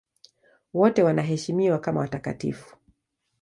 Wote 0.73 1.03
wanaheshimiwa 1.03 1.79
kama 1.79 1.99
watakatifu. 1.99 2.77